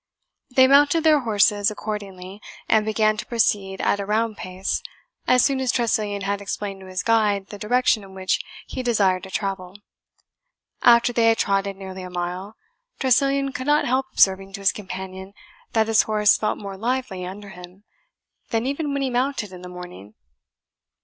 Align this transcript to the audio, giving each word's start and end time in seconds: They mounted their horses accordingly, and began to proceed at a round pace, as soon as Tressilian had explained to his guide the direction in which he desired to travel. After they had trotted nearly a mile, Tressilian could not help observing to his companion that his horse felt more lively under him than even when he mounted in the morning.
They 0.49 0.67
mounted 0.67 1.03
their 1.03 1.19
horses 1.19 1.69
accordingly, 1.69 2.41
and 2.67 2.87
began 2.87 3.17
to 3.17 3.25
proceed 3.27 3.79
at 3.81 3.99
a 3.99 4.05
round 4.07 4.35
pace, 4.35 4.81
as 5.27 5.45
soon 5.45 5.59
as 5.61 5.71
Tressilian 5.71 6.23
had 6.23 6.41
explained 6.41 6.79
to 6.79 6.87
his 6.87 7.03
guide 7.03 7.49
the 7.49 7.59
direction 7.59 8.03
in 8.03 8.15
which 8.15 8.39
he 8.65 8.81
desired 8.81 9.21
to 9.25 9.29
travel. 9.29 9.77
After 10.81 11.13
they 11.13 11.27
had 11.27 11.37
trotted 11.37 11.75
nearly 11.75 12.01
a 12.01 12.09
mile, 12.09 12.55
Tressilian 12.99 13.51
could 13.51 13.67
not 13.67 13.85
help 13.85 14.07
observing 14.11 14.53
to 14.53 14.61
his 14.61 14.71
companion 14.71 15.33
that 15.73 15.85
his 15.87 16.01
horse 16.01 16.35
felt 16.35 16.57
more 16.57 16.77
lively 16.77 17.23
under 17.23 17.49
him 17.49 17.83
than 18.49 18.65
even 18.65 18.93
when 18.93 19.03
he 19.03 19.11
mounted 19.11 19.51
in 19.53 19.61
the 19.61 19.69
morning. 19.69 20.15